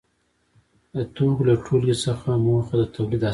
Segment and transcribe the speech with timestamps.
[0.95, 3.29] د توکو له ټولګې څخه موخه د تولید اسباب دي.